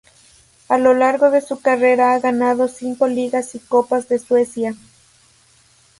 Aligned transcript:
A 0.67 0.79
lo 0.79 0.95
largo 0.95 1.29
de 1.29 1.41
su 1.41 1.61
carrera 1.61 2.15
ha 2.15 2.19
ganado 2.19 2.67
cinco 2.67 3.07
ligas 3.07 3.53
y 3.53 3.59
copas 3.59 4.07
de 4.09 4.17
Suecia. 4.17 4.73